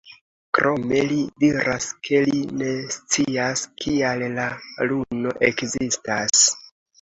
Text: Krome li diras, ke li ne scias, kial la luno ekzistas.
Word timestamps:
Krome 0.57 1.01
li 1.09 1.17
diras, 1.43 1.89
ke 2.07 2.21
li 2.29 2.39
ne 2.61 2.69
scias, 2.95 3.67
kial 3.85 4.25
la 4.39 4.47
luno 4.93 5.35
ekzistas. 5.51 6.43